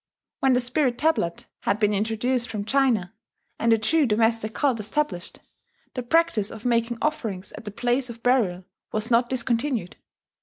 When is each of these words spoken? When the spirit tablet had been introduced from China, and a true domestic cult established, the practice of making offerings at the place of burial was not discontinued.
When 0.39 0.53
the 0.53 0.59
spirit 0.59 0.97
tablet 0.97 1.45
had 1.59 1.79
been 1.79 1.93
introduced 1.93 2.49
from 2.49 2.65
China, 2.65 3.13
and 3.59 3.71
a 3.71 3.77
true 3.77 4.07
domestic 4.07 4.55
cult 4.55 4.79
established, 4.79 5.39
the 5.93 6.01
practice 6.01 6.49
of 6.49 6.65
making 6.65 6.97
offerings 7.03 7.51
at 7.51 7.65
the 7.65 7.69
place 7.69 8.09
of 8.09 8.23
burial 8.23 8.65
was 8.91 9.11
not 9.11 9.29
discontinued. 9.29 9.97